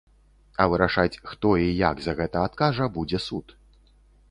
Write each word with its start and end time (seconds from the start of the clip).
А 0.63 0.65
вырашаць, 0.73 1.19
хто 1.33 1.51
і 1.67 1.69
як 1.81 2.01
за 2.07 2.17
гэта 2.23 2.37
адкажа, 2.49 2.91
будзе 2.99 3.23
суд. 3.29 3.57